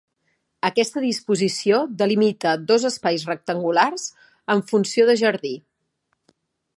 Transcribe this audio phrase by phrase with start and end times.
[0.69, 4.07] Aquesta disposició delimita dos espais rectangulars
[4.55, 5.53] amb funció de jardí.